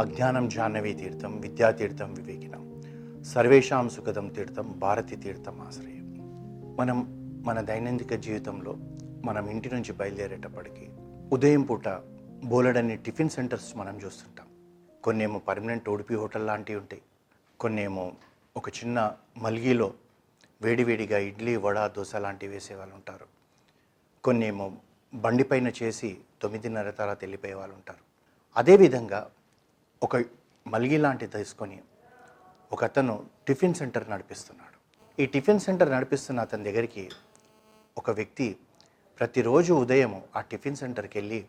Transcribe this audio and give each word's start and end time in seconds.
అజ్ఞానం 0.00 0.48
జాహ్నవీ 0.48 0.92
తీర్థం 0.92 1.40
విద్యాతీర్థం 1.40 2.14
వివేకినం. 2.14 2.82
సర్వేషాం 3.24 3.88
సుఖదం 3.88 4.28
తీర్థం 4.28 4.78
భారతి 4.78 5.16
తీర్థం 5.16 5.60
ఆశ్రయం. 5.60 6.14
మనం 6.76 7.22
మన 7.46 7.60
దైనందిక 7.60 8.14
జీవితంలో 8.14 8.76
మనం 9.24 9.50
ఇంటి 9.50 9.74
నుంచి 9.74 9.92
బయలుదేరేటప్పటికి 9.92 10.90
ఉదయం 11.32 11.62
పూట 11.62 11.88
బోలెడన్ని 12.44 12.96
టిఫిన్ 12.96 13.28
సెంటర్స్ 13.28 13.76
మనం 13.76 14.00
చూస్తుంటాం. 14.04 14.46
కొన్నేమో 15.04 15.38
పర్మనెంట్ 15.38 15.88
ఓడిపి 15.88 16.14
హోటల్ 16.14 16.46
లాంటివి 16.46 16.78
ఉంటాయి. 16.78 17.02
కొన్నేమో 17.60 18.12
ఒక 18.56 18.68
చిన్న 18.68 19.12
మల్గిలో 19.38 19.94
వేడివేడిగా 20.62 21.18
ఇడ్లీ 21.18 21.56
వడ 21.56 21.86
దోశ 21.86 22.16
లాంటివి 22.16 22.52
వేసే 22.52 22.74
వాళ్ళు 22.74 22.94
ఉంటారు. 22.94 23.26
కొన్నేమో 24.24 24.72
బండిపైన 25.14 25.72
చేసి 25.82 26.16
తొమ్మిదిన్నర 26.42 26.90
తర్వాత 26.90 27.18
వెళ్ళిపోయే 27.20 27.54
వాళ్ళు 27.54 27.74
ఉంటారు. 27.74 27.98
అదేవిధంగా 28.56 29.30
ఒక 30.02 30.16
మల్గి 30.66 30.98
లాంటిది 30.98 31.32
తీసుకొని 31.32 31.76
ఒక 32.72 32.84
అతను 32.84 33.14
టిఫిన్ 33.48 33.74
సెంటర్ 33.74 34.10
నడిపిస్తున్నాడు. 34.10 34.76
ఈ 35.18 35.26
టిఫిన్ 35.26 35.60
సెంటర్ 35.60 35.90
నడిపిస్తున్న 35.90 36.40
అతని 36.40 36.64
దగ్గరికి 36.64 37.08
ఒక 37.96 38.10
వ్యక్తి 38.10 38.56
ప్రతిరోజు 39.18 39.72
ఉదయం 39.74 40.22
ఆ 40.36 40.40
టిఫిన్ 40.40 40.76
సెంటర్కి 40.76 41.18
వెళ్ళి 41.18 41.44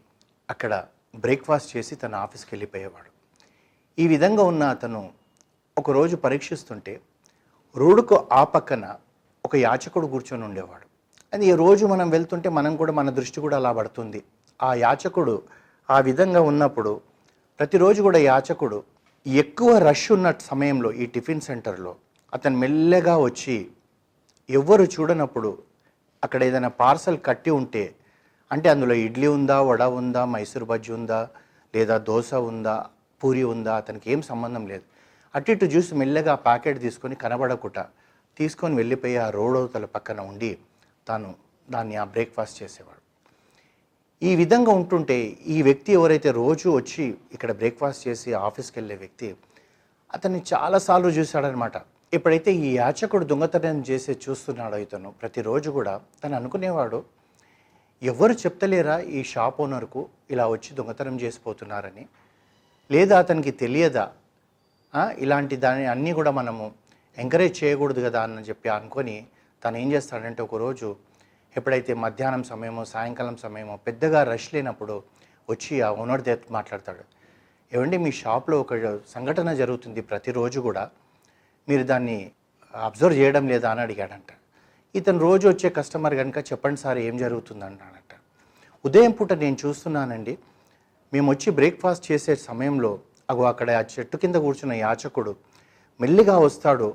అక్కడ 0.49 0.73
బ్రేక్ఫాస్ట్ 1.15 1.77
చేసి 1.77 1.95
తన 1.95 2.15
ఆఫీస్కి 2.15 2.51
వెళ్ళిపోయేవాడు. 2.53 3.09
ఈ 3.97 4.07
విధంగా 4.07 4.43
ఉన్న 4.43 4.63
అతను 4.63 5.01
ఒకరోజు 5.77 6.15
పరీక్షిస్తుంటే 6.15 7.01
రోడ్డుకు 7.77 8.27
ఆ 8.31 8.43
పక్కన 8.43 8.97
ఒక 9.45 9.55
యాచకుడు 9.55 10.07
కూర్చొని 10.07 10.43
ఉండేవాడు. 10.43 10.87
అది 11.33 11.55
రోజు 11.55 11.85
మనం 11.85 12.09
వెళ్తుంటే 12.09 12.49
మనం 12.49 12.75
కూడా 12.75 12.93
మన 12.93 13.09
దృష్టి 13.09 13.41
కూడా 13.41 13.57
అలా 13.57 13.71
పడుతుంది. 13.71 14.23
ఆ 14.63 14.73
యాచకుడు 14.73 15.43
ఆ 15.89 15.99
విధంగా 15.99 16.41
ఉన్నప్పుడు 16.41 17.12
ప్రతిరోజు 17.63 17.99
కూడా 18.01 18.19
యాచకుడు 18.19 18.77
ఎక్కువ 19.25 19.71
రష్ 19.77 20.07
ఉన్న 20.11 20.29
సమయంలో 20.47 20.89
ఈ 20.91 21.05
టిఫిన్ 21.05 21.43
సెంటర్లో 21.45 21.91
అతను 22.33 22.57
మెల్లగా 22.57 23.13
వచ్చి 23.17 23.55
ఎవ్వరు 24.49 24.85
చూడనప్పుడు 24.95 25.51
అక్కడ 26.23 26.41
ఏదైనా 26.43 26.71
పార్సల్ 26.81 27.19
కట్టి 27.25 27.51
ఉంటే 27.51 27.83
అంటే 28.51 28.69
అందులో 28.69 28.95
ఇడ్లీ 29.03 29.27
ఉందా 29.27 29.57
వడ 29.61 29.83
ఉందా 29.99 30.25
మైసూర్ 30.25 30.65
బజ్జీ 30.71 30.91
ఉందా 30.91 31.19
లేదా 31.75 31.97
దోశ 32.09 32.33
ఉందా 32.49 32.75
పూరి 33.21 33.43
ఉందా 33.43 33.75
అతనికి 33.75 34.11
ఏం 34.11 34.21
సంబంధం 34.21 34.65
లేదు. 34.67 34.85
అటు 35.35 35.51
ఇటు 35.51 35.65
చూసి 35.65 35.95
మెల్లగా 35.95 36.35
ప్యాకెట్ 36.35 36.81
తీసుకొని 36.81 37.15
కనబడకుండా 37.15 37.85
తీసుకొని 38.39 38.75
వెళ్ళిపోయి 38.75 39.17
ఆ 39.17 39.29
రోడ్ 39.29 39.57
అవతల 39.57 39.85
పక్కన 39.85 40.21
ఉండి 40.21 40.57
తాను 41.07 41.31
దాన్ని 41.67 41.95
ఆ 41.95 42.03
బ్రేక్ఫాస్ట్ 42.03 42.63
చేసేవాడు. 42.63 43.02
ఈ 44.21 44.35
విధంగా 44.35 44.71
ఉంటుంటే 44.71 45.17
ఈ 45.45 45.61
వ్యక్తి 45.61 45.91
ఎవరైతే 45.93 46.31
రోజు 46.31 46.67
వచ్చి 46.69 47.05
ఇక్కడ 47.33 47.51
బ్రేక్ఫాస్ట్ 47.51 48.07
చేసి 48.07 48.33
ఆఫీస్కి 48.39 48.77
వెళ్ళే 48.79 48.95
వ్యక్తి 48.95 49.29
అతన్ని 50.13 50.41
చాలాసార్లు 50.53 51.07
చూశాడనమాట 51.09 51.77
ఎప్పుడైతే 52.13 52.51
ఈ 52.63 52.75
యాచకుడు 52.75 53.25
దొంగతనం 53.25 53.83
చేసి 53.89 54.13
చూస్తున్నాడో 54.25 54.77
ఇతను 54.77 55.11
ప్రతిరోజు 55.11 55.69
కూడా 55.69 55.93
తను 56.23 56.35
అనుకునేవాడు 56.35 56.99
ఎవరు 58.01 58.33
చెప్తలేరా 58.33 58.99
ఈ 58.99 59.23
షాప్ 59.23 59.61
ఓనర్కు 59.61 60.01
ఇలా 60.29 60.47
వచ్చి 60.47 60.75
దొంగతనం 60.75 61.19
చేసిపోతున్నారని 61.19 62.03
లేదా 62.89 63.17
అతనికి 63.17 63.51
తెలియదా? 63.51 64.05
ఇలాంటి 65.17 65.55
దాని 65.55 65.85
అన్నీ 65.87 66.13
కూడా 66.13 66.31
మనము 66.31 66.65
ఎంకరేజ్ 67.17 67.63
చేయకూడదు 67.63 68.01
కదా 68.01 68.21
అని 68.23 68.41
చెప్పి 68.41 68.69
అనుకొని 68.69 69.15
తను 69.63 69.77
ఏం 69.77 69.93
చేస్తాడంటే 69.93 70.41
ఒకరోజు 70.43 70.87
ఎప్పుడైతే 71.55 71.91
మధ్యాహ్నం 72.03 72.43
సమయమో 72.51 72.83
సాయంకాలం 72.93 73.35
సమయమో 73.45 73.75
పెద్దగా 73.87 74.19
రష్ 74.31 74.49
లేనప్పుడు 74.55 74.95
వచ్చి 75.49 75.73
ఆ 75.87 75.89
ఓనర్ 76.01 76.23
దగ్గర 76.27 76.53
మాట్లాడతాడు. 76.57 77.03
ఏమండి 77.71 77.97
మీ 78.05 78.11
షాప్లో 78.21 78.55
ఒక 78.63 78.73
సంఘటన 79.15 79.53
జరుగుతుంది 79.61 80.01
ప్రతిరోజు 80.11 80.59
కూడా 80.67 80.83
మీరు 81.67 81.83
దాన్ని 81.91 82.17
అబ్జర్వ్ 82.73 83.17
చేయడం 83.19 83.43
లేదా 83.51 83.67
అని 83.73 83.81
అడిగాడంట. 83.85 84.29
ఇతను 84.95 85.19
రోజు 85.27 85.45
వచ్చే 85.51 85.69
కస్టమర్ 85.77 86.15
కనుక 86.21 86.37
చెప్పండి 86.49 86.79
సార్ 86.83 86.99
ఏం 87.07 87.15
జరుగుతుంది 87.23 87.63
అన్నాడంట 87.67 88.13
ఉదయం 88.85 89.13
పూట 89.17 89.33
నేను 89.43 89.57
చూస్తున్నానండి 89.63 90.33
మేము 91.13 91.27
వచ్చి 91.31 91.49
బ్రేక్ఫాస్ట్ 91.59 92.05
చేసే 92.11 92.33
సమయంలో 92.47 92.91
అగో 93.31 93.43
అక్కడ 93.51 93.69
ఆ 93.79 93.83
చెట్టు 93.93 94.15
కింద 94.23 94.37
కూర్చున్న 94.45 94.73
యాచకుడు 94.85 95.31
మెల్లిగా 95.99 96.35
వస్తాడు 96.45 96.87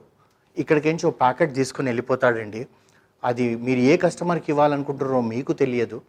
ఇక్కడికించి 0.56 1.04
ఓ 1.06 1.12
ప్యాకెట్ 1.22 1.52
తీసుకుని 1.54 1.88
వెళ్ళిపోతాడండి 1.90 2.62
అది 3.24 3.56
మీరు 3.56 3.78
ఏ 3.78 3.96
కస్టమర్కి 3.96 4.44
ఇవ్వాలనుకుంటున్నారో 4.48 5.20
మీకు 5.20 5.52
తెలియదు. 5.52 6.02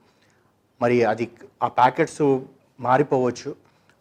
మరి 0.81 1.03
అది 1.03 1.31
ఆ 1.63 1.67
ప్యాకెట్స్ 1.67 2.39
మారిపోవచ్చు. 2.79 3.55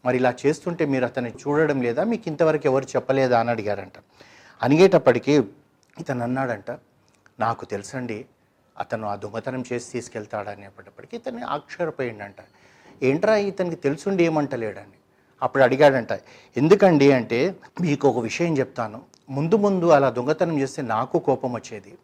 మరి 0.04 0.16
ఇలా 0.16 0.34
చేస్తుంటే 0.46 0.84
మీరు 0.84 1.04
అతన్ని 1.04 1.30
చూడడం 1.30 1.82
లేదా? 1.82 2.04
మీకు 2.04 2.22
ఇంతవరకు 2.26 2.62
ఎవరు 2.64 2.84
చెప్పలేదా? 2.84 3.40
అని 3.40 3.50
అడిగారంట. 3.50 3.92
అనిగేటప్పటికీ 4.62 5.38
ఇతను 6.00 6.22
అన్నాడంట 6.22 6.70
నాకు 7.40 7.64
తెలుసండి 7.64 8.24
అతను 8.78 9.06
ఆ 9.08 9.14
దొంగతనం 9.14 9.64
చేసి 9.72 9.92
తీసుకెళ్తాడనేటప్పటికీ 9.92 11.16
ఇతన్ని 11.16 11.42
ఆశ్చర్యపోయిండంట 11.42 12.36
ఏంట్రా 13.02 13.36
ఇతనికి 13.36 13.76
తెలుసుండి 13.76 14.24
ఏమంటలేడని? 14.24 14.98
అప్పుడు 15.42 15.62
అడిగాడంట 15.62 16.12
ఎందుకండి 16.56 17.12
అంటే 17.12 17.54
మీకు 17.80 18.08
ఒక 18.08 18.18
విషయం 18.18 18.58
చెప్తాను. 18.58 19.02
ముందు 19.30 19.56
ముందు 19.56 19.86
అలా 19.86 20.10
దొంగతనం 20.10 20.60
చేస్తే 20.60 20.82
నాకు 20.82 21.18
కోపం 21.18 21.52
వచ్చేది. 21.52 21.98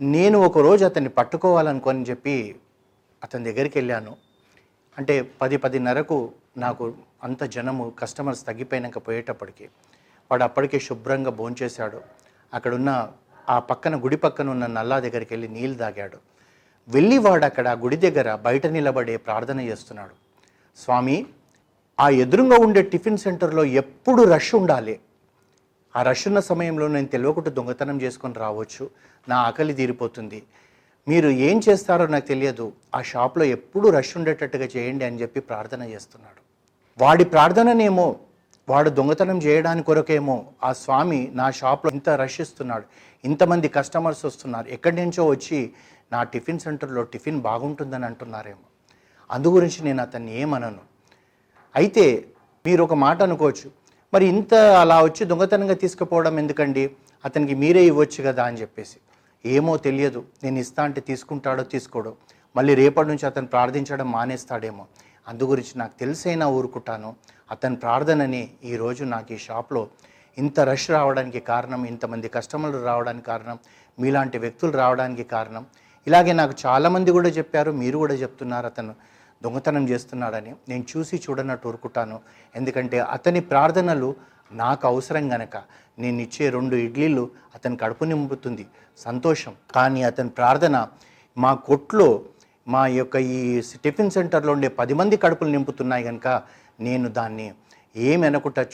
నేను 0.00 0.38
ఒక 0.38 0.58
రోజు 0.58 0.84
అతన్ని 0.84 1.10
పట్టుకోవాలనుకోని 1.10 2.02
చెప్పి 2.02 2.56
అతని 3.24 3.52
దగ్గరికి 3.52 3.78
వెళ్ళాను. 3.78 4.16
అంటే 4.98 5.30
పది 5.42 5.56
పదిన్నరకు 5.56 6.32
నాకు 6.56 6.94
అంత 7.24 7.44
జనము 7.44 7.92
కస్టమర్స్ 7.98 8.46
తగ్గిపోయినాక 8.46 8.98
పోయేటప్పటికి 8.98 9.64
వాడు 10.30 10.42
అప్పటికే 10.42 10.80
శుభ్రంగా 10.80 11.30
భోంచేశాడు 11.30 12.00
అక్కడున్న 12.54 13.12
ఆ 13.48 13.58
పక్కన 13.58 14.04
గుడి 14.04 14.16
పక్కన 14.16 14.50
ఉన్న 14.50 14.66
నల్లా 14.66 15.00
దగ్గరికి 15.00 15.34
వెళ్ళి 15.34 15.48
నీళ్ళు 15.48 15.78
తాగాడు. 15.78 16.18
వెళ్ళి 16.88 17.18
వాడు 17.18 17.44
అక్కడ 17.44 17.68
ఆ 17.68 17.72
గుడి 17.72 17.96
దగ్గర 17.96 18.34
బయట 18.34 18.66
నిలబడే 18.66 19.16
ప్రార్థన 19.16 19.60
చేస్తున్నాడు. 19.60 20.14
స్వామి 20.76 21.26
ఆ 22.00 22.08
ఎదురుగా 22.08 22.56
ఉండే 22.56 22.82
టిఫిన్ 22.82 23.18
సెంటర్లో 23.18 23.64
ఎప్పుడు 23.64 24.22
రష్ 24.22 24.54
ఉండాలి? 24.54 25.00
ఆ 25.96 26.02
రష్ 26.02 26.26
ఉన్న 26.28 26.40
సమయంలో 26.40 26.88
నేను 26.88 27.06
తెలియకుండా 27.06 27.50
దొంగతనం 27.50 28.02
చేసుకొని 28.02 28.34
రావచ్చు. 28.34 28.90
నా 29.28 29.36
ఆకలి 29.36 29.74
తీరిపోతుంది. 29.74 30.42
మీరు 31.08 31.28
ఏం 31.28 31.60
చేస్తారో 31.68 32.06
నాకు 32.06 32.26
తెలియదు. 32.26 32.72
ఆ 32.94 33.02
షాప్లో 33.02 33.44
ఎప్పుడు 33.44 33.88
రష్ 33.88 34.16
ఉండేటట్టుగా 34.16 34.68
చేయండి 34.76 35.04
అని 35.04 35.20
చెప్పి 35.22 35.40
ప్రార్థన 35.40 35.82
చేస్తున్నాడు. 35.82 36.44
వాడి 37.04 37.24
ప్రార్థననేమో 37.24 38.16
వాడు 38.68 38.90
దొంగతనం 38.90 39.38
చేయడానికి 39.38 39.86
కొరకేమో 39.86 40.46
ఆ 40.64 40.72
స్వామి 40.72 41.30
నా 41.34 41.50
షాప్లో 41.50 41.90
ఇంత 41.90 42.08
రష్ 42.08 42.40
ఇస్తున్నాడు. 42.40 42.84
ఇంతమంది 43.24 43.68
కస్టమర్స్ 43.68 44.24
వస్తున్నారు. 44.24 44.68
ఎక్కడి 44.68 44.96
నుంచో 44.96 45.26
వచ్చి 45.26 45.72
నా 46.12 46.22
టిఫిన్ 46.22 46.58
సెంటర్లో 46.58 47.02
టిఫిన్ 47.02 47.40
బాగుంటుందని 47.40 48.04
అంటున్నారేమో. 48.04 48.66
అందు 49.30 49.48
గురించి 49.48 49.84
నేను 49.84 50.02
అతన్ని 50.02 50.40
ఏమనను? 50.40 50.78
అయితే 51.76 52.24
మీరు 52.66 52.82
ఒక 52.82 52.94
మాట 52.94 53.22
అనుకోవచ్చు. 53.22 53.83
మరి 54.14 54.24
ఇంత 54.24 54.54
అలా 54.54 55.02
వచ్చి 55.02 55.26
దొంగతనంగా 55.26 55.74
తీసుకుపోవడం 55.74 56.38
ఎందుకండి? 56.38 56.90
అతనికి 57.24 57.54
మీరే 57.54 57.84
ఇవ్వచ్చు 57.84 58.24
కదా 58.24 58.44
అని 58.44 58.56
చెప్పేసి. 58.56 58.96
ఏమో 59.46 59.76
తెలియదు. 59.76 60.24
నేను 60.44 60.58
ఇస్తా 60.58 60.82
అంటే 60.82 61.00
తీసుకుంటాడో 61.00 61.62
తీసుకోడో. 61.62 62.14
మళ్ళీ 62.56 62.74
రేపటి 62.74 63.08
నుంచి 63.08 63.26
అతను 63.26 63.46
ప్రార్థించడం 63.46 64.10
మానేస్తాడేమో. 64.10 64.86
అందు 65.28 65.44
గురించి 65.44 65.78
నాకు 65.78 65.98
తెలిసైనా 65.98 66.46
ఊరుకుంటాను. 66.48 67.14
అతని 67.50 67.76
ప్రార్థనని 67.76 68.50
ఈరోజు 68.64 69.04
నాకు 69.04 69.32
ఈ 69.32 69.38
షాప్లో 69.38 69.88
ఇంత 70.38 70.60
రష్ 70.60 70.90
రావడానికి 70.90 71.40
కారణం 71.40 71.84
ఇంతమంది 71.84 72.28
కస్టమర్లు 72.28 72.84
రావడానికి 72.84 73.26
కారణం 73.26 73.58
మీలాంటి 74.00 74.38
వ్యక్తులు 74.38 74.72
రావడానికి 74.72 75.24
కారణం. 75.24 75.66
ఇలాగే 76.06 76.32
నాకు 76.32 76.54
చాలామంది 76.66 77.10
కూడా 77.10 77.28
చెప్పారు 77.28 77.72
మీరు 77.72 77.98
కూడా 77.98 78.14
చెప్తున్నారు 78.14 78.66
అతను. 78.66 78.94
దొంగతనం 79.42 79.88
చేస్తున్నాడని 79.88 80.54
నేను 80.68 80.84
చూసి 80.96 81.16
చూడనట్టు 81.16 81.68
ఊరుకుంటాను. 81.68 82.20
ఎందుకంటే 82.56 82.98
అతని 82.98 83.40
ప్రార్థనలు 83.40 84.14
నాకు 84.52 84.86
అవసరం 84.86 85.32
గనక. 85.34 85.56
నేను 85.98 86.20
ఇచ్చే 86.20 86.50
రెండు 86.50 86.76
ఇడ్లీలు 86.76 87.30
అతని 87.54 87.76
కడుపు 87.76 88.04
నింపుతుంది. 88.04 88.66
సంతోషం. 88.98 89.54
కానీ 89.74 90.02
అతని 90.02 90.28
ప్రార్థన 90.28 90.88
మా 91.38 91.54
కొట్లో 91.54 92.22
మా 92.68 92.86
యొక్క 92.86 93.16
ఈ 93.16 93.60
టిఫిన్ 93.84 94.10
సెంటర్లో 94.10 94.52
ఉండే 94.52 94.68
పది 94.68 94.94
మంది 94.94 95.16
కడుపులు 95.16 95.50
నింపుతున్నాయి 95.50 96.04
కనుక 96.04 96.28
నేను 96.80 97.08
దాన్ని 97.08 97.52
ఏం 97.96 98.24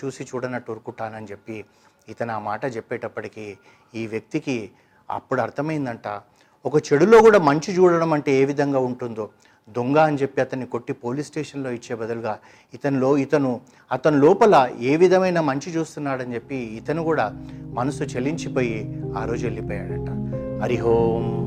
చూసి 0.05 0.25
చూడనట్టు 0.25 0.73
ఊరుకుంటానని 0.73 1.27
చెప్పి 1.27 1.65
ఇతను 2.09 2.33
ఆ 2.33 2.39
మాట 2.39 2.77
చెప్పేటప్పటికి 2.77 3.59
ఈ 3.95 4.07
వ్యక్తికి 4.07 4.71
అప్పుడు 5.11 5.41
అర్థమైందంట. 5.41 6.21
ఒక 6.65 6.93
చెడులో 6.93 7.23
కూడా 7.23 7.39
మంచి 7.39 7.77
చూడడం 7.77 8.13
అంటే 8.13 8.33
ఏ 8.33 8.45
విధంగా 8.45 8.79
ఉంటుందో? 8.79 9.31
దొంగ 9.77 9.99
అని 9.99 10.17
చెప్పి 10.17 10.41
అతన్ని 10.41 10.67
కొట్టి 10.67 10.93
పోలీస్ 10.93 11.27
స్టేషన్లో 11.27 11.71
ఇచ్చే 11.71 11.95
బదులుగా 11.95 12.39
ఇతనిలో 12.75 13.17
ఇతను 13.17 13.61
అతని 13.93 14.19
లోపల 14.19 14.69
ఏ 14.81 14.97
విధమైన 14.97 15.41
మంచి 15.41 15.73
చూస్తున్నాడని 15.73 16.35
చెప్పి 16.35 16.57
ఇతను 16.57 17.03
కూడా 17.03 17.33
మనసు 17.75 18.05
చలించిపోయి 18.05 18.79
ఆ 19.17 19.25
రోజు 19.25 19.47
వెళ్ళిపోయాడట. 19.47 20.09
హరిహోం 20.63 21.40